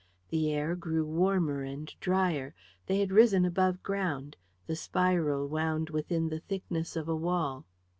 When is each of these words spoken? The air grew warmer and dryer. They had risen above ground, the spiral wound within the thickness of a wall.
The 0.31 0.51
air 0.51 0.75
grew 0.75 1.05
warmer 1.05 1.61
and 1.61 1.93
dryer. 1.99 2.55
They 2.87 3.01
had 3.01 3.11
risen 3.11 3.45
above 3.45 3.83
ground, 3.83 4.35
the 4.65 4.75
spiral 4.75 5.47
wound 5.47 5.91
within 5.91 6.29
the 6.29 6.39
thickness 6.39 6.95
of 6.95 7.07
a 7.07 7.15
wall. 7.15 7.67